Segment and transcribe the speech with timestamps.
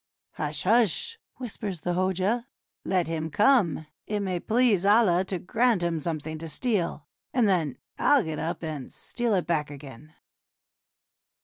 [0.31, 2.47] "Hush, hush!" whispers the Hoja.
[2.83, 7.47] "Let him come; it may please Allah to grant him some thing to steal, and
[7.47, 10.15] then I'll get up and steal it back again."